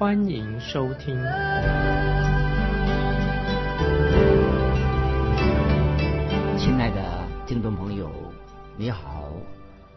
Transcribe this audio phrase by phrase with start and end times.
[0.00, 1.14] 欢迎收听。
[6.56, 8.10] 亲爱的听众朋友，
[8.78, 9.30] 你好，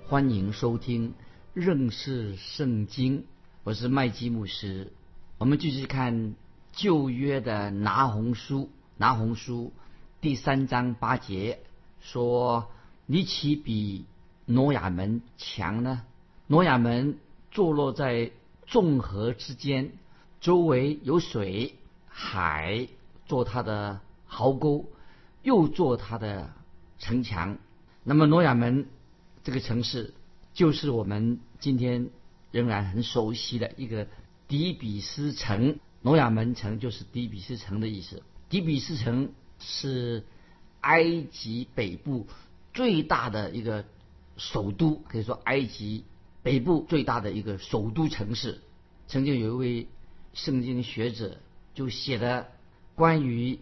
[0.06, 1.14] 欢迎收听
[1.54, 3.24] 认识圣经，
[3.64, 4.92] 我是麦基牧师。
[5.38, 6.36] 我们继续看
[6.74, 9.72] 旧约的拿红书，拿红书
[10.20, 11.60] 第三章八节。
[12.02, 12.68] 说
[13.06, 14.06] 你岂比
[14.48, 16.02] 挪亚门强呢？
[16.48, 17.20] 挪亚门
[17.52, 18.32] 坐落在
[18.66, 19.92] 众河之间，
[20.44, 21.74] 周围有水
[22.06, 22.88] 海
[23.26, 24.86] 做它的壕沟，
[25.42, 26.54] 又做它的
[27.00, 27.58] 城墙。
[28.04, 28.88] 那么挪亚门
[29.44, 30.14] 这个城市，
[30.54, 32.10] 就是我们今天
[32.52, 34.08] 仍然很熟悉的一个
[34.48, 35.80] 底比斯城。
[36.02, 38.22] 挪亚门城就是底比斯城的意思。
[38.50, 40.24] 底比斯城是。
[40.84, 42.28] 埃及北部
[42.74, 43.86] 最大的一个
[44.36, 46.04] 首都，可以说埃及
[46.42, 48.60] 北部最大的一个首都城市。
[49.08, 49.88] 曾经有一位
[50.34, 51.38] 圣经学者
[51.74, 52.48] 就写的
[52.96, 53.60] 关于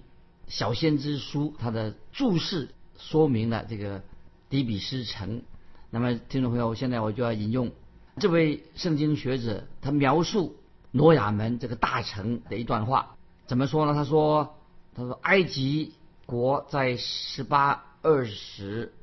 [0.47, 4.01] 小先知书，他的注释说明了这个
[4.49, 5.43] 底比斯城。
[5.89, 7.71] 那么，听众朋友，现在我就要引用
[8.17, 10.55] 这位圣经学者他描述
[10.91, 13.15] 挪亚门这个大城的一段话，
[13.47, 13.93] 怎么说呢？
[13.93, 14.55] 他说
[14.95, 15.93] ：“他说埃及。”
[16.27, 18.93] 国在十八二十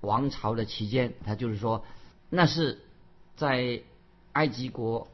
[0.00, 1.84] 王朝的期间，他就是说，
[2.30, 2.78] 那是
[3.34, 3.82] 在
[4.32, 5.08] 埃及国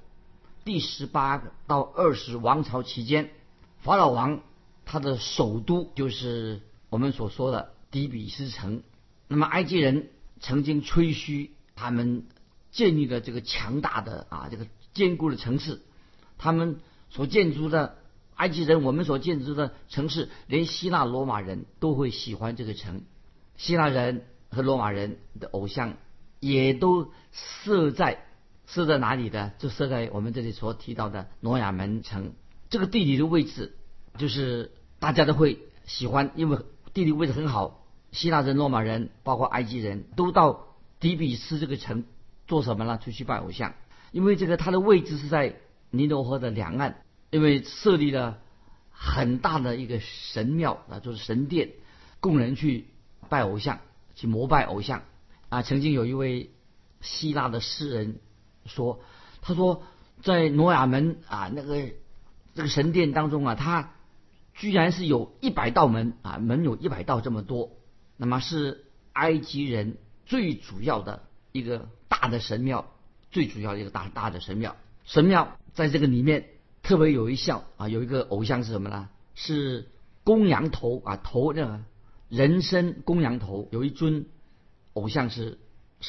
[0.64, 3.30] 第十八到二十王朝期间，
[3.82, 4.40] 法老王
[4.84, 8.82] 他的首都就是我们所说的底比斯城。
[9.28, 10.08] 那么埃及人
[10.40, 12.26] 曾经吹嘘他们
[12.70, 15.80] 建立了这个强大的啊这个坚固的城市，
[16.38, 17.98] 他们所建筑的。
[18.36, 23.04] 埃及人，我们所建筑的城市，连希腊罗马人都会喜欢这个城。
[23.56, 25.94] 希腊人和罗马人的偶像，
[26.40, 28.26] 也都设在
[28.66, 29.52] 设在哪里的？
[29.58, 32.32] 就设在我们这里所提到的诺亚门城。
[32.70, 33.76] 这个地理的位置，
[34.18, 36.58] 就是大家都会喜欢，因为
[36.92, 37.86] 地理位置很好。
[38.12, 42.04] 希腊人、罗马人，包括埃及人都到底比斯这个城
[42.46, 42.98] 做什么呢？
[42.98, 43.74] 出去拜偶像。
[44.12, 45.56] 因为这个它的位置是在
[45.90, 47.02] 尼罗河的两岸。
[47.30, 48.38] 因为设立了
[48.92, 51.72] 很大的一个神庙啊，就是神殿，
[52.20, 52.86] 供人去
[53.28, 53.80] 拜偶像，
[54.14, 55.02] 去膜拜偶像
[55.48, 55.62] 啊。
[55.62, 56.52] 曾经有一位
[57.00, 58.20] 希腊的诗人
[58.66, 59.00] 说，
[59.42, 59.82] 他说
[60.22, 61.90] 在挪亚门啊那个
[62.54, 63.92] 这个神殿当中啊，他
[64.54, 67.70] 居然是有一百道门啊，门有一百道这么多，
[68.16, 72.90] 那么是埃及人最主要的一个大的神庙，
[73.30, 74.76] 最主要的一个大大的神庙。
[75.04, 76.48] 神庙在这个里面。
[76.86, 79.08] 特别有一项啊，有一个偶像是什么呢？
[79.34, 79.88] 是
[80.22, 81.80] 公羊头啊，头那个
[82.28, 84.26] 人身公羊头，有一尊
[84.92, 85.58] 偶像是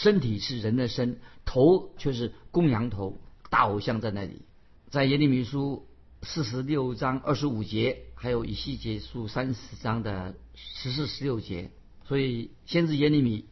[0.02, 4.42] 身体是人的身，头却是公羊头，大偶像在那里。
[4.90, 5.88] 在耶利米书
[6.22, 11.72] 四十六章二十五节，还有以西结书三十章的十四十六节，
[12.08, 13.46] 所以先知耶利米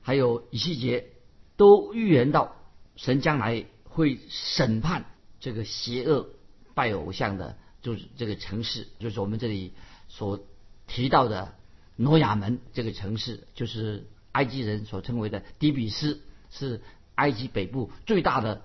[0.00, 1.10] 还有以西结
[1.56, 2.54] 都预言到
[2.94, 5.04] 神将来会审判
[5.40, 6.30] 这个邪恶。
[6.74, 9.72] 拜偶像的，就是这个城市，就是我们这里
[10.08, 10.38] 所
[10.86, 11.56] 提到的
[11.96, 14.06] 诺亚门这个城市，就是
[14.38, 16.80] 埃及人所称为的底比斯，是
[17.16, 18.62] 埃及北部最大的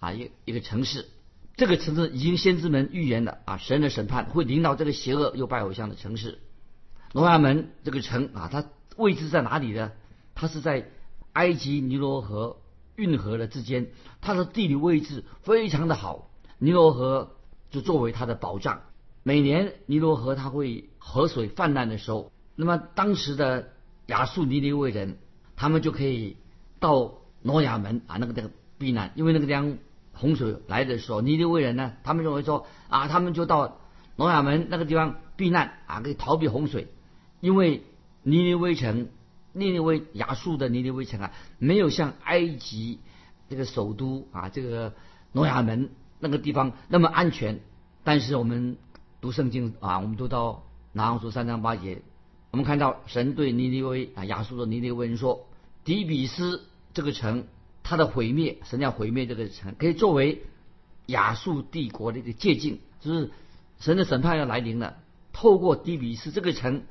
[0.00, 1.08] 啊一一个城市。
[1.56, 6.40] 这个城市已经先知们预言了啊，神的审判会领导这个邪恶又拜偶像的城市。
[7.14, 9.92] 诺亚门这个城啊，它位置在哪里呢？
[10.34, 10.90] 它是在
[11.32, 12.58] 埃及尼罗河
[12.96, 13.86] 运河的之间，
[14.20, 17.30] 它的地理位置非常的好，尼罗河。
[17.70, 18.82] 就作为它的保障，
[19.24, 23.72] 每年尼罗河它会河水泛滥的时候，那么当时的
[24.06, 25.18] 亚述尼尼微人，
[25.56, 26.36] 他们就可以
[26.80, 29.78] 到挪亚门啊那个地方避难，因为那个地方
[30.12, 33.78] 洪水来的时候，尼尼微人呢，他们认为说啊，他们就到
[34.16, 35.78] 挪亚门那个地方避难。
[35.86, 36.88] 啊，可以逃避洪水，
[37.40, 37.82] 因为
[38.22, 39.08] 尼尼微城，
[39.52, 43.00] 尼尼微亚述的尼尼微城啊，没有像埃及
[43.48, 44.94] 这个首都啊这个
[45.32, 45.90] 挪亚门。
[46.20, 47.60] 那个地方那么安全，
[48.02, 48.78] 但是我们
[49.20, 50.62] 读圣经啊，我们读到
[50.92, 52.00] 拿昂书三章八节，
[52.54, 55.48] 我们看到神对尼尼微啊亚述的尼尼微人说，
[55.82, 56.62] 底比斯
[56.92, 57.48] 这个城，
[57.82, 60.40] 它的毁灭，神要毁灭这个城，可以作为
[61.06, 63.32] 亚述帝国的一个借鉴，就是
[63.80, 64.98] 神的审判要来临了。
[65.32, 66.84] 透过底比斯这个城，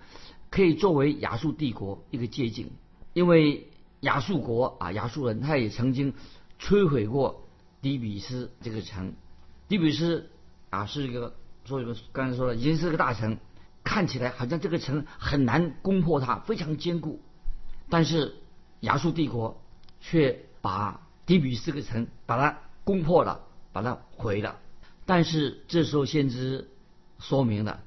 [0.49, 2.69] 可以作为亚述帝国一个借鉴，
[3.13, 3.69] 因为
[4.01, 6.13] 亚述国啊，亚述人他也曾经
[6.59, 7.47] 摧毁过
[7.81, 9.13] 底比斯这个城。
[9.69, 10.29] 底比斯
[10.69, 13.37] 啊是一个，所以说刚才说了，已经是个大城，
[13.83, 17.21] 看起来好像这个城很难攻破它，非常坚固。
[17.89, 18.35] 但是
[18.79, 19.61] 亚述帝国
[19.99, 23.41] 却把底比斯这个城把它攻破了，
[23.71, 24.59] 把它毁了。
[25.05, 26.69] 但是这时候先知
[27.19, 27.81] 说明了。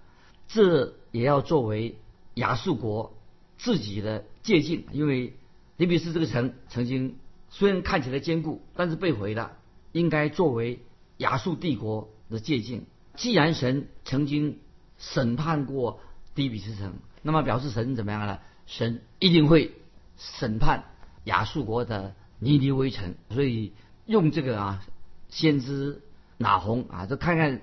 [0.48, 1.98] 这也要作为
[2.34, 3.18] 亚述国
[3.58, 5.34] 自己的借鉴，因为
[5.76, 7.16] 底比斯这个城曾经
[7.48, 9.56] 虽然看起来坚固，但是被毁了，
[9.92, 10.80] 应该作为
[11.16, 12.84] 亚述帝国的借鉴。
[13.16, 14.58] 既然神曾经
[14.98, 16.00] 审判过
[16.34, 18.38] 底比斯城，那么表示神怎么样呢？
[18.66, 19.74] 神一定会
[20.16, 20.84] 审判
[21.24, 23.14] 亚述国的尼尼微城。
[23.30, 23.72] 所以
[24.06, 24.84] 用这个啊，
[25.28, 26.02] 先知
[26.36, 27.60] 拿红啊，就看看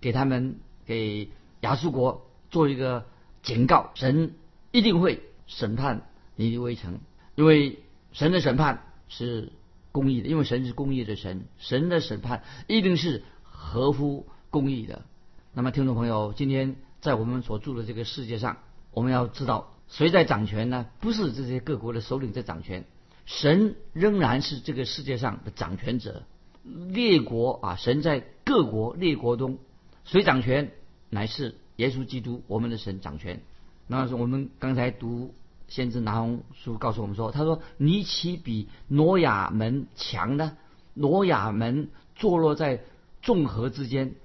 [0.00, 1.28] 给他们给。
[1.60, 3.06] 亚述国做一个
[3.42, 4.34] 警告，神
[4.70, 6.06] 一定会审判
[6.36, 7.00] 尼尼微城，
[7.36, 7.78] 因为
[8.12, 9.50] 神的审判是
[9.92, 15.06] 公义的，因为神是公义的神，神的审判一定是合乎公义的。
[15.56, 18.56] 那么，听众朋友，今天在我们所住的这个世界上，
[18.90, 20.86] 我们要知道谁在掌权呢？
[20.98, 22.84] 不是这些各国的首领在掌权，
[23.24, 26.24] 神仍然是这个世界上的掌权者。
[26.64, 29.58] 列国啊，神在各国列国中
[30.04, 30.72] 谁掌权？
[31.08, 33.40] 乃是耶稣基督，我们的神掌权。
[33.86, 35.34] 那是我们刚才读
[35.68, 40.56] 先知拿红书告诉我们说，他说：“尼奇比挪亚门强呢？
[40.94, 42.82] 挪亚门坐落在
[43.22, 44.16] 众河之间，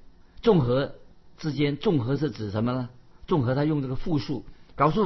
[0.42, 0.96] 众河
[1.40, 2.90] 之间，众河是指什么呢？
[3.26, 4.46] 众河他用这个复数，
[4.76, 5.02] 表示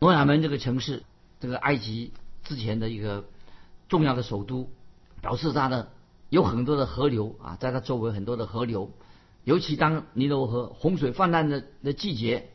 [0.00, 1.04] 挪亚门这个城市，
[1.38, 2.12] 这个埃及
[2.42, 3.24] 之前的一个
[3.88, 4.68] 重要的首都，
[5.20, 5.92] 表示它的
[6.28, 8.90] 有很多的河流啊，在它周围很多的河流。”
[9.44, 12.48] 尤其当尼罗河洪水泛滥的的季节，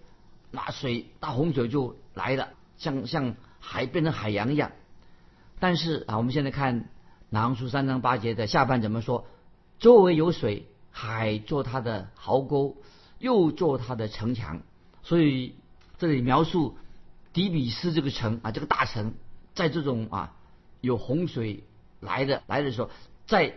[0.51, 4.73] 那水大洪水就来了，像像海变成海洋一样。
[5.57, 6.89] 但是啊，我们现在看
[7.29, 9.25] 南昂书三章八节的下半怎么说？
[9.79, 12.75] 周围有水，海做它的壕沟，
[13.21, 14.61] 又做它的城墙。
[15.03, 15.55] 所以
[15.97, 16.75] 这里描述
[17.31, 19.13] 底比斯这个城啊，这个大城，
[19.55, 20.35] 在这种啊
[20.81, 21.63] 有洪水
[22.01, 22.89] 来的来的时候，
[23.25, 23.55] 在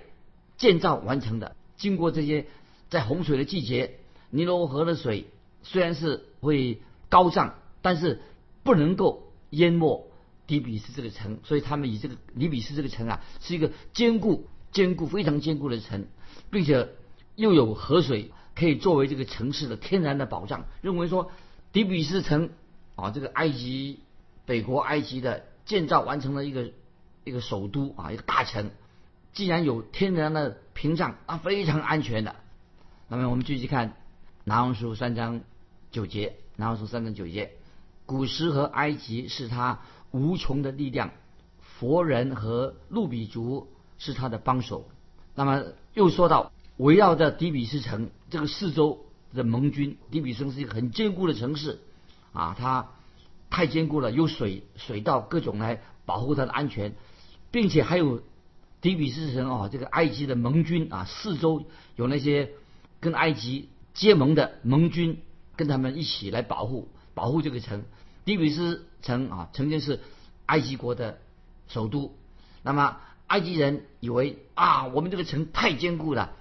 [0.57, 2.47] 建造完成的，经过这些。
[2.91, 3.99] 在洪水的季节，
[4.31, 5.27] 尼罗河的水
[5.65, 8.23] 虽然是会高涨，但是
[8.63, 10.07] 不能够淹没
[10.47, 16.07] 底比斯这个城，所以他们以这个底比斯这个城啊，是一个坚固、坚固非常坚固的城，
[16.53, 16.91] 并且
[17.35, 20.65] 又有河水可以作为这个城市的天然的保障。
[20.83, 21.31] 认为说
[21.73, 22.51] 底比斯城
[22.97, 24.01] 啊，这个埃及
[24.47, 26.71] 北国埃及的建造完成了一个
[27.25, 28.71] 一个首都啊，一个大城，
[29.33, 32.37] 既然有天然的屏障，啊，非常安全的。
[33.09, 33.91] 那么我们继续看
[34.45, 35.41] 《南王书》三章
[35.91, 37.53] 九节，《南王书》三章九节，
[38.06, 39.81] 古时和埃及是他
[40.11, 41.11] 无穷的力量，
[41.61, 43.69] 佛人和路比族
[43.99, 44.89] 是他的帮手。
[45.35, 45.65] 那么
[45.95, 51.81] 又说到围绕着底比斯城这个四周的盟军，底比斯是一个很坚固的城市
[52.33, 52.91] 啊，它
[53.49, 56.95] 太坚固了，有水水道各种来保护它的安全，
[57.51, 58.23] 并且还有
[58.81, 61.65] 底比斯城啊，这个埃及的盟军啊，四周
[61.97, 62.51] 有那些。
[63.01, 65.20] 跟埃及结盟的盟军，
[65.56, 67.85] 跟他们一起来保护保护这个城。
[68.25, 70.01] 底比斯城啊，曾经是
[70.47, 71.19] 埃及国的
[71.69, 72.17] 首都。
[72.63, 76.32] 那么埃及人以为啊，我们这个城太坚固了，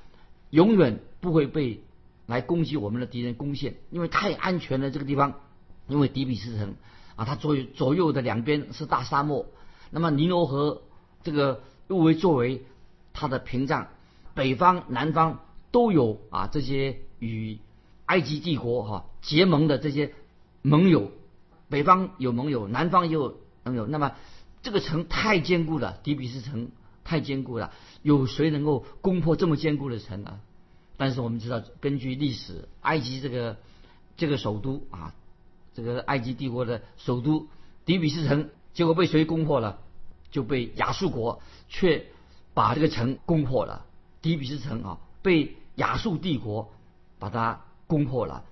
[0.51, 1.83] 永远不会被
[2.25, 4.91] 来攻击我们的敌人攻陷，因为太安全了。
[4.91, 5.39] 这个地方，
[5.87, 6.75] 因为底比斯城
[7.15, 9.45] 啊，它左右左右的两边是大沙漠。
[9.91, 10.81] 那么尼罗河
[11.23, 12.65] 这个又为作为
[13.13, 13.87] 它的屏障，
[14.33, 15.39] 北方南方。
[15.73, 17.57] 都有啊，这些与
[18.05, 20.13] 埃及帝国哈结盟的这些
[20.61, 21.11] 盟友，
[21.67, 23.87] 北方有盟友，南方也有盟友。
[23.87, 24.11] 那么
[24.61, 26.69] 这个城太坚固了，底比斯城
[27.03, 27.71] 太坚固了，
[28.03, 30.39] 有谁能够攻破这么坚固的城呢？
[30.97, 33.57] 但是我们知道，根据历史，埃及这个
[34.15, 35.13] 这个首都啊，
[35.73, 37.47] 这个埃及帝国的首都
[37.85, 39.79] 底比斯城，结果被谁攻破了？
[40.31, 42.07] 就被亚述国，却
[42.55, 43.85] 把这个城攻破了。
[44.21, 46.71] 底比斯城啊，被亚述帝国
[47.19, 48.45] 把它攻破了，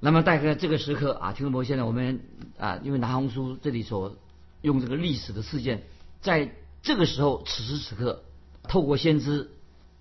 [0.00, 2.20] 那么大概这个时刻啊，听众朋友，现在我们
[2.58, 4.16] 啊，因为南红书这里所
[4.60, 5.84] 用这个历史的事件，
[6.20, 8.24] 在这个时候，此时此刻，
[8.64, 9.50] 透过先知，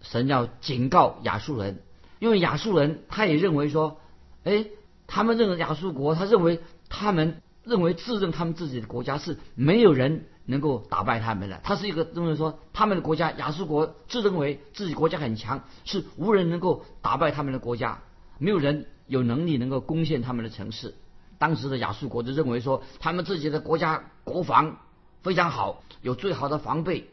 [0.02, 1.82] 神要警告亚述人，
[2.20, 4.00] 因为亚述人他也认为说，
[4.44, 4.66] 哎，
[5.08, 10.26] 他们认为亚述国，他认为他们认为自认他们自己的国家是没有人。
[10.44, 18.02] 能够打败他们的，他是一个认为说他们的国家亚述国自认为自己国家很强，是无人能够打败他们的国家。
[18.40, 20.96] 没有人有能力能够攻陷他们的城市。
[21.38, 24.78] 当时的亚述国就认为说，他们自己的国家国防
[25.22, 27.08] 非常好，有最好的防备，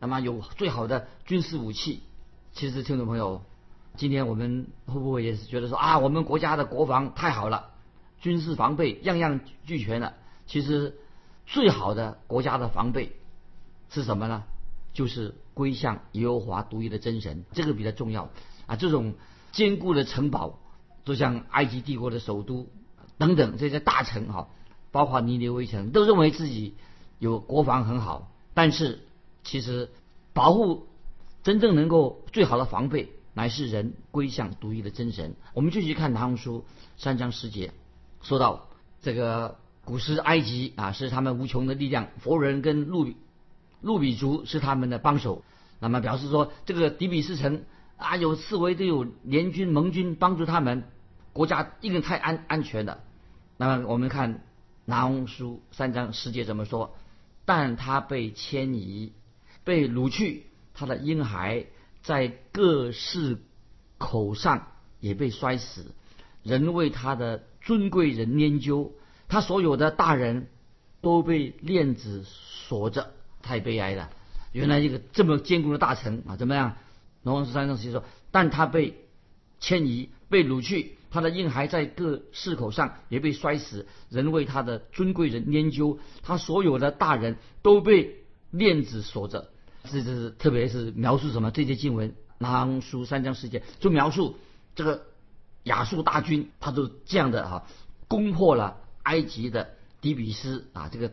[0.00, 2.02] 那么有最好的军事武器。
[2.52, 3.42] 其实，听众朋友，
[3.96, 7.70] 今天我们会不会也是觉得说啊，我们国家的国防太好了，
[8.20, 10.14] 军事防备样样俱全了？
[10.46, 10.96] 其实，
[11.46, 13.16] 最好的国家的防备
[13.88, 14.44] 是什么呢？
[14.92, 18.30] 就是归向耶和华独一的真神，这个比较重要
[18.66, 18.76] 啊。
[18.76, 19.14] 这种
[19.52, 20.58] 坚固的城堡，
[21.04, 22.66] 就像埃及帝国的首都。
[23.18, 24.48] 等等这些大城哈，
[24.92, 26.74] 包括尼尼微城，都认为自己
[27.18, 29.00] 有国防很好，但是
[29.44, 29.90] 其实
[30.32, 30.86] 保护
[31.42, 35.34] 真正能够最好的防备，乃是人归向独一的真神。
[35.54, 36.66] 我们继续看《唐书》
[37.02, 37.72] 三章十节，
[38.22, 38.68] 说到
[39.00, 43.08] 这个古时埃及啊是他们无穷的力量，佛人跟路
[43.80, 45.42] 路比族是他们的帮手，
[45.78, 47.64] 那么表示说这个底比斯城
[47.96, 50.84] 啊有四围都有联军盟军帮助他们，
[51.32, 53.00] 国家一定太安安全了。
[53.56, 54.34] 那么我们看
[54.84, 56.94] 《拿红书》三章十节怎么说？
[57.46, 59.12] 但他被迁移，
[59.64, 60.46] 被掳去，
[60.80, 61.66] 他的婴孩
[62.00, 63.36] 在各市
[63.98, 64.68] 口上
[64.98, 65.94] 也被摔死，
[66.42, 68.94] 人为他的尊贵人研究，
[69.28, 70.48] 他所有的大人
[71.02, 74.08] 都被链子锁着，太悲哀了。
[74.52, 76.78] 原来一个这么坚固的大城啊，怎么样？
[77.24, 79.04] 拿红书三章十说，但他被
[79.58, 80.96] 迁移，被掳去。
[81.10, 89.50] 他的婴孩在各市口上也被摔死，人为他的尊贵人研究，他所有的大人都被链子锁着。
[89.84, 91.50] 这是特别是描述什么？
[91.50, 94.36] 这些经文，拿书三章十节就描述
[94.74, 95.06] 这个
[95.64, 97.66] 亚述大军，他都这样的哈，
[98.08, 99.70] 攻破了埃及的
[100.00, 101.12] 底比斯啊，这个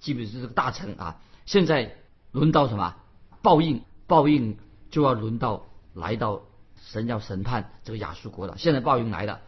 [0.00, 1.20] 基本是这个大城啊。
[1.44, 1.96] 现在
[2.32, 2.96] 轮到什么？
[3.42, 4.56] 报应，报应
[4.90, 6.42] 就要轮到来到。
[6.88, 9.40] 神要审判这个亚述国了，现在报应来了。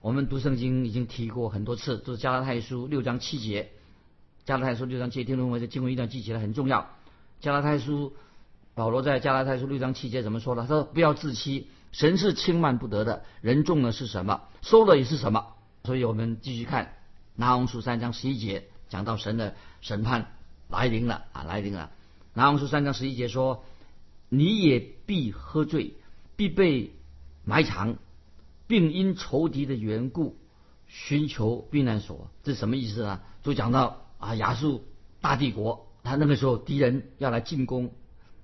[0.00, 3.70] 我们读圣经已经提过很多次，都是加拉太书六章七节。
[4.46, 6.88] 加拉太书六章七节，听众朋友这经文一定要记起来，很重要。
[7.40, 8.14] 加拉太书
[8.74, 10.62] 保罗在加拉太书六章七节怎么说的？
[10.62, 13.24] 他说：“不要自欺，神是轻慢不得的。
[13.40, 16.94] 人种的是什么，收的也是什么。”所以我们继续看
[17.34, 20.32] 拿红书三章十一节，讲到神的审判
[20.68, 21.90] 来临了啊，来临了。
[22.34, 23.64] 拿红书三章十一节说
[24.28, 25.94] ：“你也必喝醉。”
[26.36, 26.92] 必被
[27.46, 27.96] 埋藏，
[28.66, 30.36] 并因仇敌的缘故
[30.86, 33.22] 寻求避难所，这什么意思呢？
[33.42, 34.84] 就讲到啊，亚述
[35.22, 37.92] 大帝国，他那个时候敌人要来进攻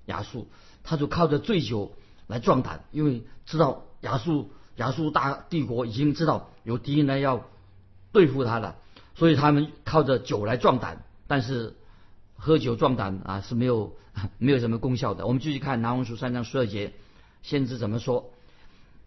[0.05, 0.47] 亚述，
[0.83, 1.93] 他就靠着醉酒
[2.27, 7.45] 来壮胆，因为知道亚述亚述大帝国已经知道有敌人来要
[8.11, 8.75] 对付他了，
[9.15, 11.03] 所以他们靠着酒来壮胆。
[11.25, 11.75] 但是
[12.35, 13.95] 喝酒壮胆啊是没有
[14.37, 15.25] 没有什么功效的。
[15.25, 16.93] 我们继续看南文书三章十二节。
[17.41, 18.31] 先知怎么说？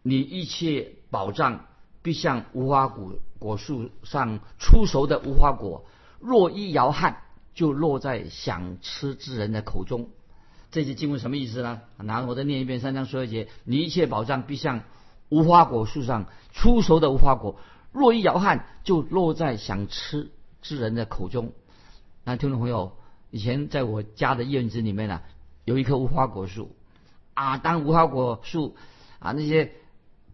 [0.03, 1.65] 你一切宝藏
[2.03, 5.87] 必像无花果果树上出熟的无花果，
[6.21, 7.23] 若一摇撼，
[7.57, 10.11] 就落在想吃之人的口中。
[10.71, 11.81] 这些经文什么意思呢？
[11.97, 14.83] 拿我再念一遍三章十二节：你一切宝藏必像
[15.31, 17.59] 无花果树上出熟的无花果，
[17.93, 21.53] 若一摇撼，就落在想吃之人的口中。
[22.25, 22.93] 那听众朋友，
[23.31, 25.23] 以前在我家的院子里面呢，
[25.65, 26.77] 有一棵无花果树。
[27.33, 28.77] 啊，当无花果树
[29.19, 29.73] 啊那些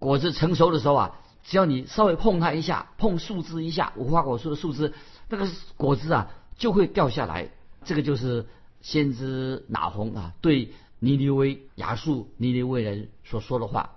[0.00, 4.92] 果子成熟的时候啊，只要你稍微碰它一下，碰树枝一下，无花果树的树枝，
[5.28, 7.48] 那个果子啊就会掉下来。
[7.84, 8.46] 这个就是
[8.80, 13.90] 先知拿红啊对尼尼微亚述尼尼微人所说的话，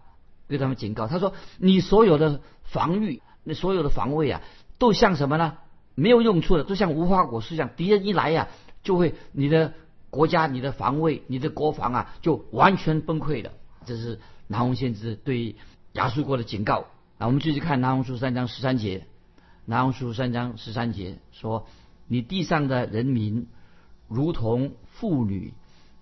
[0.48, 1.08] 对他们警告。
[1.08, 4.42] 他说：“你所有的防御，那所有的防卫啊，
[4.78, 5.58] 都像什么呢？
[5.96, 7.70] 没有用处的，都像无花果树一样。
[7.76, 8.48] 敌人一来呀，
[8.84, 9.74] 就会你的。”
[10.12, 13.52] 国家，你的防卫，你的国防啊，就完全崩溃了。
[13.86, 15.58] 这是南红先知对
[15.92, 16.86] 亚述国的警告。
[17.18, 19.08] 那我们继续看南红书三章十三节。
[19.66, 21.68] 南红书三章十三节说
[22.08, 23.48] ：“你地上的人民
[24.08, 25.54] 如同妇女，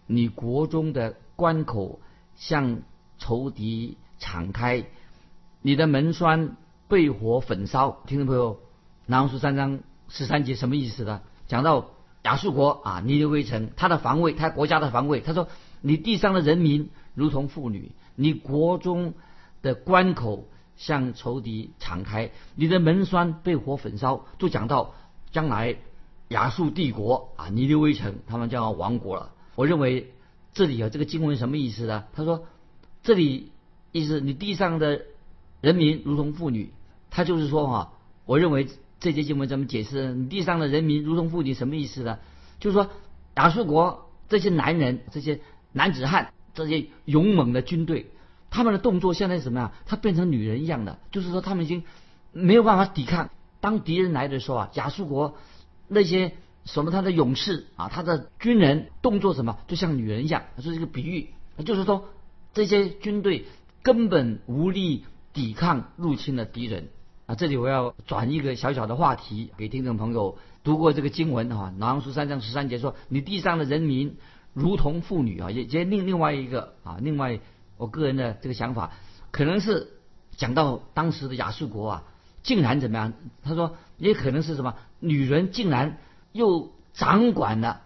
[0.08, 2.00] 你国中的关口
[2.36, 2.82] 向
[3.18, 4.86] 仇敌敞开，
[5.62, 6.58] 你的门栓
[6.88, 8.60] 被火焚烧。”听众朋友，
[9.06, 9.80] 南红书三章
[10.10, 11.22] 十三节什么意思呢？
[11.48, 11.90] 讲到。
[12.24, 15.20] 亚述国啊，尼尼微城，他的防卫，他国家的防卫。
[15.20, 15.50] 他说
[15.84, 19.14] ：“你地上的人民如同妇女，你国中
[19.62, 24.96] 的关口向仇敌敞开，你的门栓被火焚烧。”就讲到
[25.34, 25.76] 将来
[26.30, 29.32] 亚述帝国啊，尼尼微城他们将要亡国了。
[29.56, 30.12] 我认为
[30.54, 32.06] 这里啊，这个经文什么意思呢？
[32.14, 32.46] 他说
[33.04, 33.52] ：“这里
[33.92, 35.02] 意思你地上的
[35.62, 36.72] 人民如同妇女。”
[37.10, 37.94] 他就是说哈，
[38.26, 38.68] 我认为。
[39.00, 40.14] 这节经文怎么解释？
[40.14, 42.20] 你地上的人民如同妇女，什么意思呢？
[42.62, 42.90] 就是说，
[43.36, 45.42] 亚述国这些男人、这些
[45.74, 48.10] 男子汉、这些勇猛的军队，
[48.50, 49.74] 他们的动作现在是什么样？
[49.86, 51.84] 他变成女人一样的，就是说他们已经
[52.32, 53.30] 没有办法抵抗。
[53.60, 55.36] 当敌人来的时候啊，亚述国
[55.94, 56.34] 那些
[56.66, 61.30] 什么他的勇士啊，他的军人动作什么，就像女人一样，这是一个比喻，
[61.66, 62.10] 就是说
[62.54, 63.46] 这些军队
[63.82, 66.90] 根本无力抵抗入侵的敌人
[67.26, 67.36] 啊。
[67.36, 74.18] 这里我要转一个小小的话题给听众朋友，读过这个经文啊，南书三章十三节说：“你地上的人民
[74.54, 77.40] 如同妇女啊。”也接另另外一个啊，另外
[77.78, 78.92] 我个人的这个想法，
[79.32, 79.90] 可能是
[80.38, 82.04] 讲到当时的亚述国啊。
[82.44, 83.14] 竟然怎么样？
[83.42, 85.98] 他说也可能是什么女人竟然
[86.32, 87.82] 又掌管了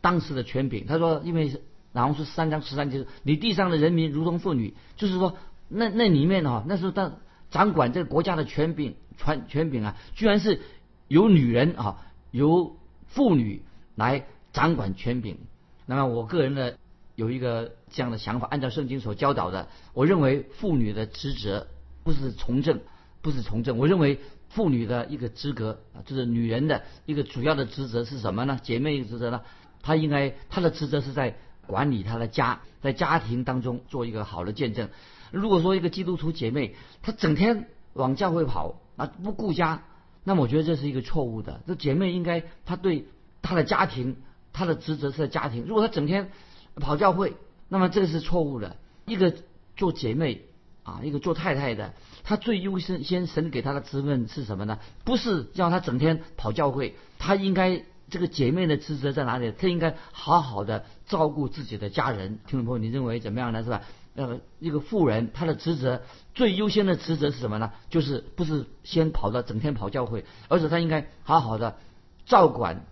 [0.00, 0.86] 当时的权柄。
[0.86, 1.60] 他说，因为
[1.92, 5.36] 然后是三章十三节，你地上的人民如同妇女，就是说
[5.68, 7.18] 那那里面哈，那时候当
[7.50, 10.60] 掌管这个国家的权柄权权柄啊，居然是
[11.08, 11.98] 由女人啊，
[12.30, 12.76] 由
[13.08, 13.62] 妇女
[13.96, 15.38] 来掌管权柄。
[15.86, 16.72] 那么我个人呢
[17.16, 21.66] 有一个这样的想法，按照圣经所教导的，我认为妇女的职责
[22.04, 22.80] 不是从政。
[23.22, 24.18] 不是从政，我认为
[24.50, 28.60] 妇女的一个资格啊，就是女人的一个主要的职责是什么呢？
[28.62, 29.40] 姐妹一个职责呢？
[29.82, 34.88] 她应该她的职责是在管理她的家，在家庭当中做一个好的见证。
[35.30, 39.84] 如果说一个基督徒姐妹她整天往教会跑啊，不顾家，
[40.24, 41.60] 那么我觉得这是一个错误的。
[41.66, 43.06] 这姐妹应该她对
[43.40, 44.16] 她的家庭，
[44.52, 45.64] 她的职责是在家庭。
[45.64, 46.30] 如果她整天
[46.74, 47.34] 跑教会，
[47.68, 48.76] 那么这个是错误的。
[49.06, 49.32] 一个
[49.76, 50.42] 做姐妹
[50.82, 51.94] 啊，一个做太太的。
[52.30, 54.78] 他最优先先神给他的职分是什么呢？
[55.02, 59.50] 不是让他整天跑教会，他应该这个姐妹的职责在哪里？
[59.50, 62.38] 他应该好好的照顾自己的家人。
[62.46, 63.64] 听众朋友，你认为怎么样呢？
[63.64, 63.82] 是吧？
[64.14, 67.72] 呃，一个妇人，她的职责最优先的职责是什么呢？
[67.88, 71.78] 就是不是先跑到整天跑教会，而是她应该好好的
[72.26, 72.86] 照管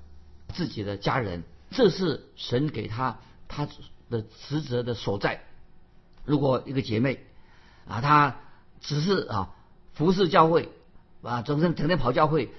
[0.52, 1.44] 自己的家人。
[1.70, 3.68] 这是神给他他
[4.10, 5.42] 的职责的所在。
[6.24, 7.20] 如果一个姐妹
[7.86, 8.36] 啊，她
[8.80, 9.54] 只是啊
[9.92, 10.68] 服侍教会
[11.22, 12.50] 啊，总是整天跑教会，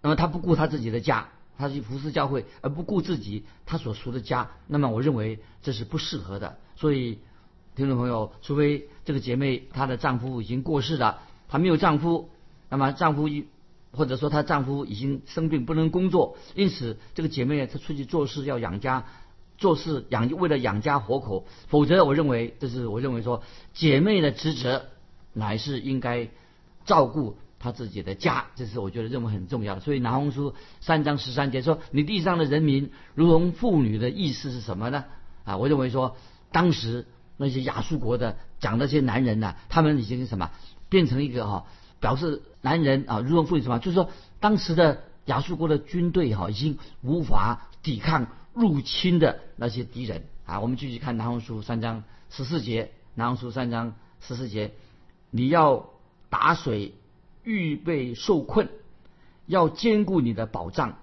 [0.00, 6.58] 那么他不顾他自己的家，他去服侍教会而不顾自己他所属的家，那么我认为这是不适合的。
[6.76, 7.18] 所以
[7.74, 12.30] 听众朋友，除非这个姐妹她的丈夫已经过世了，她没有丈夫，
[12.70, 13.46] 那么丈夫一
[13.92, 19.04] 或者说她丈夫已经生病不能工作，因此这个姐妹她出去做事要养家，
[19.58, 23.42] 做事养为了养家活口，否则我认为这是我认为说
[23.74, 24.86] 姐妹的职责。
[25.36, 26.30] 乃是应该
[26.86, 29.80] 照顾他自己的家，这是我觉得认为很重要的。
[29.82, 35.04] 所以《南红书》三章十三节说：“你地上的人民如同妇女”的意思是什么呢？
[35.44, 36.16] 啊，我认为说，
[36.52, 40.50] 当时那些亚述国的讲那些男人呢，他们已经什么
[40.88, 41.66] 变成一个哈，
[42.00, 50.60] 表示男人啊如同妇女什么，就是说当时的亚述国的军队哈已经无法抵抗入侵的那些敌人啊。
[50.60, 54.72] 我们继续看《南红书》三章十四节，《南红书》三章十四节。
[55.30, 55.90] 你要
[56.28, 56.94] 打水，
[57.44, 58.68] 预备受困，
[59.46, 60.98] 要兼顾你的保障，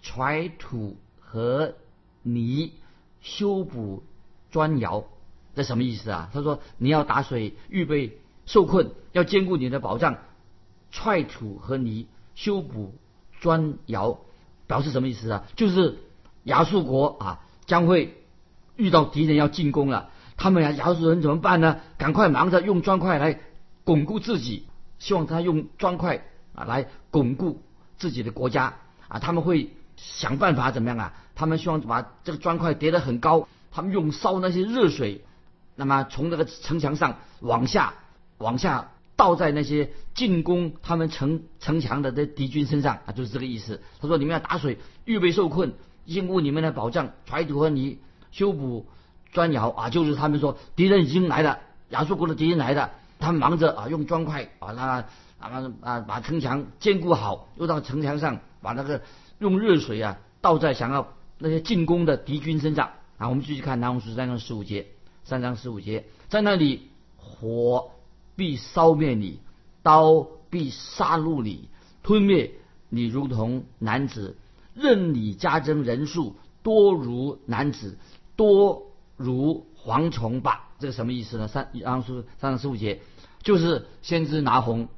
[0.00, 1.74] 揣土和
[2.22, 2.72] 泥，
[3.20, 4.02] 修补
[4.50, 5.04] 砖窑，
[5.54, 6.30] 这什么意思啊？
[6.32, 10.18] 他说你要打水，预备受困，要兼顾你的保障，
[10.90, 12.94] 揣土和泥，修补
[13.40, 14.18] 砖窑，
[14.66, 15.44] 表示什么意思啊？
[15.56, 15.98] 就是
[16.44, 18.22] 亚述国啊将会
[18.76, 21.80] 遇到敌人要进攻了，他们呀亚述人怎么办呢？
[21.98, 23.40] 赶快忙着用砖块来。
[23.84, 24.66] 巩固自己，
[24.98, 27.62] 希望他用砖块啊来巩固
[27.98, 28.74] 自己的国家
[29.08, 31.14] 啊，他们会想办法怎么样啊？
[31.34, 35.24] 他们希望把这个砖块叠得很高，他们用烧那些热水，
[35.74, 37.94] 那么从那个城墙上往下
[38.38, 43.80] 往下倒在那些进攻他们城城墙的这敌军身上啊，就是这个意思。
[44.00, 45.74] 他说你们要打水，预备受困，
[46.06, 47.98] 兼顾你们的保障，揣土和泥，
[48.30, 48.86] 修补
[49.32, 51.58] 砖窑啊，就是他们说敌人已经来了，
[51.90, 52.92] 亚述国的敌人来了。
[53.22, 55.04] 他们忙着啊，用砖块把那
[55.38, 59.00] 啊啊把城墙坚固好，又到城墙上把那个
[59.38, 63.28] 用热水啊倒在想要那些进攻的敌军身上啊。
[63.28, 64.88] 我们继续看南红书三章十五节，
[65.22, 67.92] 三章十五节，在那里火
[68.34, 69.38] 必烧灭你，
[69.84, 71.68] 刀必杀戮你，
[72.02, 72.50] 吞灭
[72.88, 74.36] 你如同男子，
[74.74, 77.96] 任你加增人数，多如男子，
[78.34, 80.70] 多如蝗虫吧。
[80.78, 81.48] 这个什么意思呢？
[81.48, 83.00] 三南红书三十五节。
[83.42, 84.88] 就是先知拿红，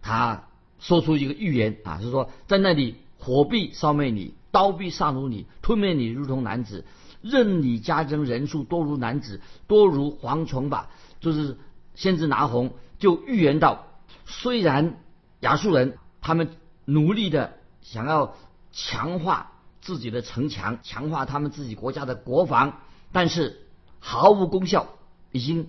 [0.00, 0.44] 他
[0.78, 6.86] 说出一个预言啊，是说在那里火必烧灭你，刀必杀戮你，吞灭你如同男子，
[7.20, 10.88] 任你加增人数多如男子，多如蝗虫吧。
[11.20, 11.58] 就是
[11.94, 13.86] 先知拿红就预言到，
[14.24, 14.96] 虽然
[15.40, 16.48] 亚述人他们
[16.86, 18.34] 努力的想要
[18.72, 22.78] 强化自己的城墙，强化他们自己国家的国防，
[23.12, 23.66] 但是
[24.00, 24.88] 毫无功效，
[25.30, 25.68] 已经。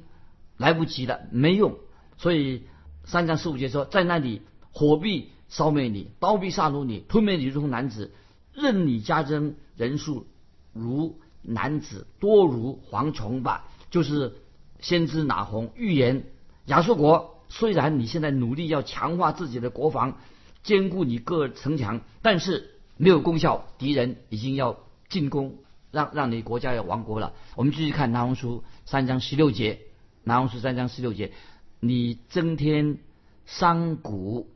[0.57, 1.79] 来不及了，没用。
[2.19, 2.67] 所以
[3.03, 8.11] 三章十五节说，在那里火必烧灭你，刀必杀戮你，吞灭你如同男子，
[8.53, 10.27] 任你加增人数
[10.71, 13.71] 如男子，多如蝗虫吧。
[13.89, 14.35] 就是
[14.81, 16.25] 先知拿红预言
[16.65, 20.19] 亚述国，虽然你现在努力要强化自己的国防，
[20.61, 24.77] 坚固你各城墙，但是没有功效，敌人已经要
[25.09, 25.55] 进攻，
[25.91, 27.33] 让让你国家要亡国了。
[27.55, 29.79] 我们继续看拿红书三章十六节，
[30.23, 31.31] 拿红书三章十六节，
[31.79, 32.97] 你增添
[33.45, 34.49] 山谷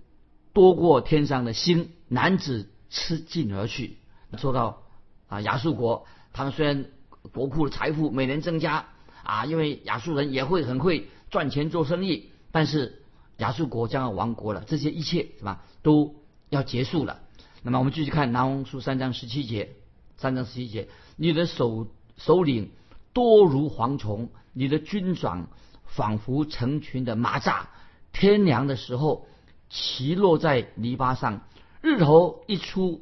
[0.54, 3.98] 多过天上的星，男子吃尽而去。
[4.38, 4.84] 说到
[5.28, 6.86] 啊亚述国，他们虽然
[7.32, 8.88] 国库的财富每年增加。
[9.28, 13.02] 啊，因为亚述人也会很会赚钱做生意，但是
[13.38, 16.14] 亚述国将要亡国了，这些一切是吧都
[16.50, 17.22] 要结束了。
[17.64, 19.72] 那么我们继续看南红书三章十七节，
[20.18, 22.72] 三章十七节，你的首首领
[23.14, 25.48] 多如蝗虫，你的军长
[25.86, 27.66] 仿佛成群的蚂蚱，
[28.14, 29.28] 天凉的时候
[29.70, 31.42] 齐落在篱笆上，
[31.82, 33.02] 日头一出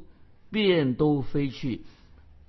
[0.50, 1.84] 便都飞去，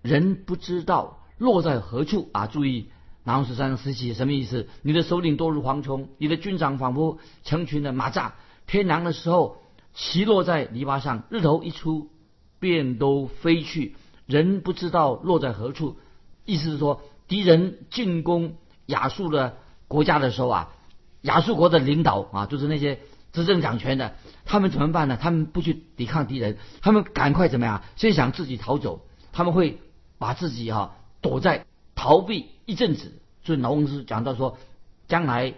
[0.01, 2.47] 人不知道落在何处啊！
[2.47, 2.89] 注意。
[3.23, 4.67] 然后十三十七什么意思？
[4.84, 8.34] 你的首领多如蝗虫，你的军长仿佛成群的蚂蚱。
[8.67, 9.58] 天凉的时候，
[9.95, 12.12] 齐落在篱笆上，日头一出，
[12.60, 13.95] 便都飞去，
[14.26, 15.98] 人不知道落在何处。
[16.46, 19.58] 意思是说，敌人进攻亚述的
[19.88, 20.70] 国家的时候啊，
[21.22, 23.00] 亚述国的领导啊，就是那些
[23.34, 25.18] 执政掌权的，他们怎么办呢？
[25.22, 27.84] 他们不去抵抗敌人，他们赶快怎么样？
[27.96, 29.80] 先想自己逃走，他们会
[30.18, 31.66] 把自己哈躲在。
[31.98, 33.14] 逃避一阵子，
[33.46, 34.58] 所以劳翁斯讲到说，
[35.08, 35.54] 将来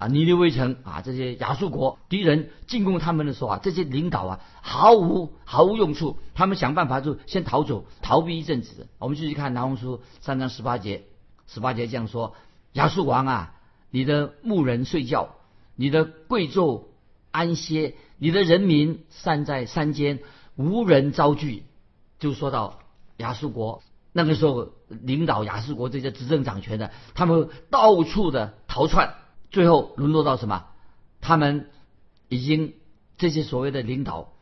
[0.00, 8.88] 啊，尼尼微城啊，这些亚述国敌人进攻他们的时候啊，这些领导啊，毫无毫无用处，他们想办法就先逃走，逃避一阵子。
[8.98, 11.04] 我们继续看拿红书三章十八节，
[11.46, 12.34] 十八节这样说：
[12.72, 13.54] 亚述王啊，
[13.90, 15.34] 你的牧人睡觉，
[15.76, 16.84] 你的贵胄
[17.30, 20.20] 安歇，你的人民散在山间，
[20.56, 21.64] 无人遭拒。
[22.18, 22.78] 就说到
[23.18, 23.82] 亚述国。
[24.12, 29.14] 那个时候，领导亚述国这些执政掌权的，他们到处的逃窜，
[29.50, 30.64] 最后沦落到什么？
[31.20, 31.68] 他们
[32.28, 32.74] 已经
[33.18, 34.32] 这些所谓的领导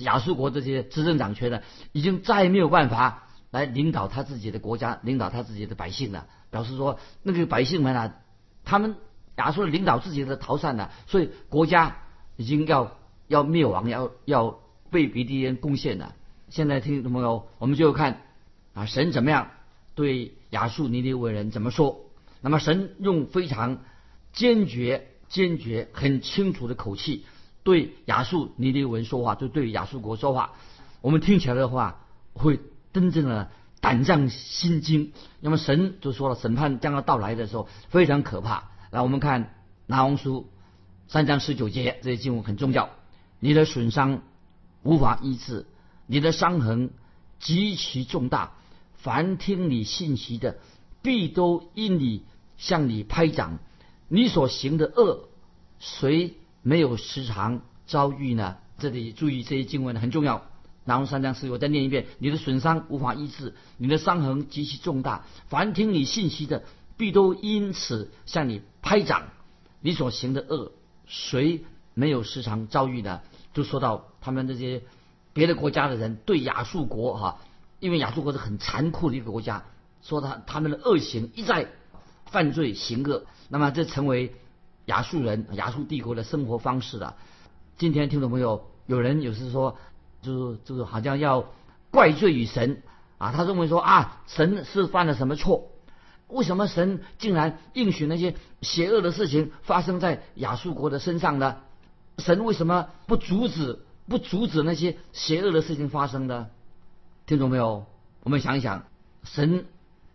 [0.00, 6.26] 亚述国这些执政掌权的，已经再也没有办法来领导他自己的国家，领导他自己的百姓了。
[6.50, 8.14] 表示说，那个百姓们啊，
[8.64, 8.96] 他们
[9.36, 11.98] 亚述领导自己的逃散了，所以国家
[12.36, 12.96] 已经要
[13.28, 14.58] 要灭亡，要要
[14.90, 16.14] 被别敌人攻陷了。
[16.48, 18.22] 现在听众朋友，我们就看。
[18.74, 19.52] 啊，神怎么样
[19.94, 22.10] 对亚述尼尼微人怎么说？
[22.42, 23.78] 那么神用非常
[24.36, 27.24] 坚决、坚决、很清楚的口气
[27.64, 30.52] 对亚述尼尼文说话，就对亚述国说话。
[31.00, 32.60] 我们听起来的话，会
[32.92, 35.12] 真正的胆战心惊。
[35.40, 38.70] 那么神就说了，审判将要到来的时候非常可怕。
[38.90, 39.54] 来，我们看
[39.86, 40.48] 拿红书
[41.08, 42.90] 三章十九节，这些经文很重要。
[43.40, 44.22] 你的损伤
[44.82, 45.66] 无法医治，
[46.06, 46.90] 你的伤痕
[47.40, 48.52] 极其重大。
[48.94, 50.58] 凡听你信息的，
[51.00, 52.24] 必都因你
[52.58, 53.58] 向你拍掌。
[54.08, 55.28] 你所行的恶，
[55.78, 58.56] 谁没有时常遭遇呢？
[58.78, 60.46] 这里注意这些经文很重要。
[60.84, 65.26] 然后三章四，我再念一遍：你的损伤无法医治，你的伤痕极其重大。
[65.48, 66.62] 凡听你信息的，
[66.96, 69.24] 必都因此向你拍掌。
[69.80, 70.72] 你所行的恶，
[71.06, 71.64] 谁
[71.94, 73.20] 没有时常遭遇呢？
[73.54, 74.82] 就说到他们这些
[75.32, 77.40] 别的国家的人对亚述国哈。
[77.80, 79.64] 因为亚述国是很残酷的一个国家，
[80.02, 81.68] 说他他们的恶行一再
[82.36, 84.34] 犯罪行恶，那么这成为
[84.84, 87.16] 亚述人亚述帝国的生活方式了。
[87.78, 89.78] 今天听众朋友，有人有时说，
[90.20, 91.46] 就是就是好像要
[91.90, 92.82] 怪罪于神
[93.16, 95.70] 啊，他认为说啊，神是犯了什么错？
[96.28, 101.56] 为什么神竟然应许那些邪恶的事情发生在亚述国的身上呢？
[102.18, 106.48] 神为什么不阻止不阻止那些邪恶的事情发生呢？
[107.24, 107.86] 听懂没有，
[108.24, 108.84] 我们想一想，
[109.24, 109.64] 神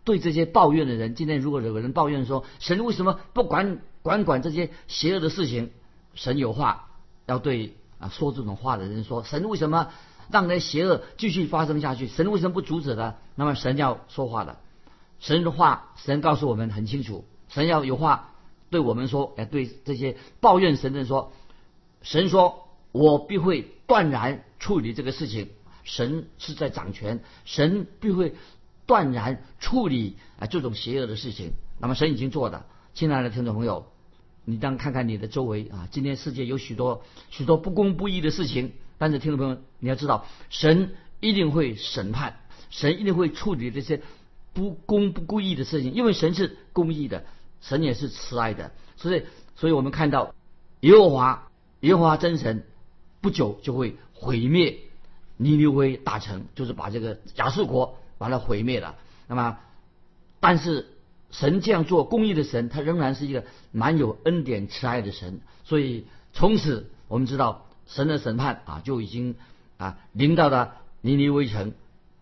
[0.04, 5.70] 对这些抱怨的人，今天如果有人抱怨说，神为什么不管管管这些邪恶的事情？
[6.14, 6.90] 神有话
[7.26, 9.92] 要对啊说这种话的人说，神为什么
[10.30, 12.08] 让那邪恶继续发生下去？
[12.08, 13.14] 神为什么不阻止呢？
[13.34, 14.58] 那么神要说话的，
[15.20, 18.32] 神的话，神告诉我们很清楚，神要有话
[18.70, 21.32] 对我们说，哎，对这些抱怨神的人说，
[22.02, 25.48] 神说我必会断然处理这个事情。
[25.84, 28.34] 神是在掌权，神必会
[28.92, 31.54] 断然处理啊这种邪恶的事情。
[31.78, 33.86] 那么神已经做的，亲爱的听众朋友，
[34.44, 42.36] 你当看看你的周围啊，今天世界有许多许多不公不义的事情，但是听众朋友你要知道，神一定会审判，
[42.68, 44.02] 神一定会处理这些
[44.52, 47.24] 不公不义的事情，因为神是公义的，
[47.62, 49.22] 神也是慈爱的，所以，
[49.56, 50.34] 所以我们看到
[50.80, 51.48] 耶和华，
[51.80, 52.66] 耶和华真神
[53.22, 54.80] 不久就会毁灭
[55.38, 58.94] 尼尼微大城，就是把这个亚述国把它毁灭了。
[59.26, 59.58] 那么，
[60.40, 60.86] 但是
[61.30, 65.40] 神这样做，公义的神，他仍然是一个蛮有恩典慈爱的神。
[65.64, 69.34] 所以从此我们知道，神的审判啊就已经
[69.76, 71.72] 啊临到了尼尼微城。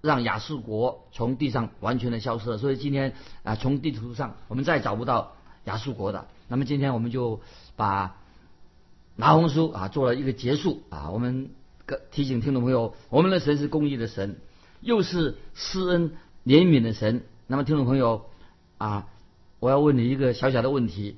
[0.03, 6.27] 让亚述国从地上完全的消失了，所以今天啊，从地图上我们再找不到亚述国的。
[6.49, 7.43] 那么今天我们就
[7.77, 8.17] 把
[9.17, 11.51] 拿红书啊做了一个结束啊，我们
[12.13, 14.39] 提醒听众朋友，我们的神是公义的神，
[14.81, 16.13] 又是施恩
[16.45, 17.23] 怜悯的神。
[17.47, 18.27] 那么听众朋友
[18.79, 19.09] 啊，
[19.59, 21.17] 我要问你一个小小的问题：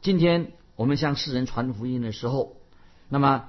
[0.00, 2.56] 今天我们向世人传福音的时候，
[3.08, 3.48] 那么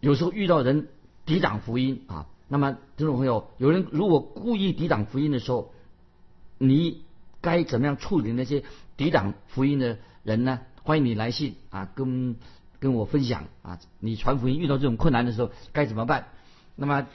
[0.00, 0.88] 有时候遇到人
[1.26, 2.26] 抵挡福音啊。
[2.50, 5.74] 那么，听众朋友，有人如果故意抵挡福音的时候，
[6.56, 7.02] 你
[7.42, 8.64] 该怎么样处理那些
[8.96, 10.60] 抵挡福音的人呢？
[10.82, 12.36] 欢迎你来信啊，跟
[12.80, 16.28] 跟我分享啊，你传福音遇到这种困难的时候该怎么办？
[16.74, 17.06] 那么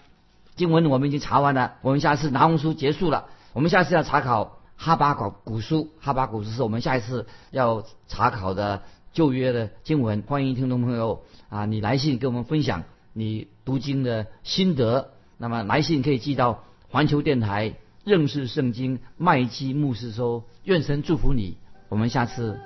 [0.56, 10.24] 经文我们已经查完了，我们下次拿红书结束了，我们下次要查考哈巴古古书，哈巴古书是我们下一次要查考的旧约的经文。
[10.28, 15.10] 欢迎听众朋友啊，你来信跟我们分享你读经的心得。
[15.38, 21.58] 那么来信可以寄到环球电台认识圣经麦基牧师说，愿神祝福你，
[21.90, 22.60] 我们下次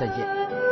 [0.00, 0.63] 再见。